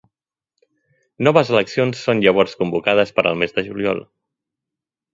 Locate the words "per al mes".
3.21-3.57